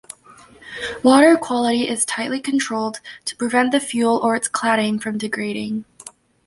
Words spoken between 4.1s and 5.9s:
or its cladding from degrading.